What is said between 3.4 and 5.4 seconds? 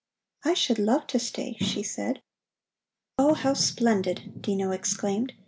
splendid!" Dino exclaimed.